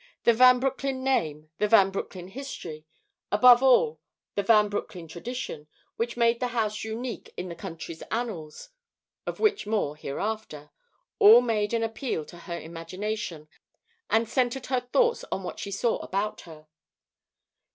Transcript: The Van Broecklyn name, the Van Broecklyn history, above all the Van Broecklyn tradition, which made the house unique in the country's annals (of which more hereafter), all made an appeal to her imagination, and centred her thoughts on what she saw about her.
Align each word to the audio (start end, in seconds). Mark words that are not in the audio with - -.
The 0.23 0.33
Van 0.33 0.59
Broecklyn 0.59 1.03
name, 1.03 1.51
the 1.59 1.67
Van 1.67 1.91
Broecklyn 1.91 2.29
history, 2.29 2.87
above 3.31 3.61
all 3.61 3.99
the 4.33 4.41
Van 4.41 4.67
Broecklyn 4.67 5.07
tradition, 5.07 5.67
which 5.95 6.17
made 6.17 6.39
the 6.39 6.47
house 6.57 6.83
unique 6.83 7.31
in 7.37 7.49
the 7.49 7.55
country's 7.55 8.01
annals 8.09 8.69
(of 9.27 9.39
which 9.39 9.67
more 9.67 9.95
hereafter), 9.95 10.71
all 11.19 11.41
made 11.41 11.71
an 11.71 11.83
appeal 11.83 12.25
to 12.25 12.39
her 12.39 12.59
imagination, 12.59 13.47
and 14.09 14.27
centred 14.27 14.65
her 14.65 14.79
thoughts 14.79 15.23
on 15.31 15.43
what 15.43 15.59
she 15.59 15.69
saw 15.69 15.97
about 15.97 16.41
her. 16.49 16.65